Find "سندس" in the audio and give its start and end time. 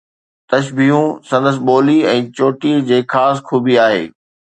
1.29-1.57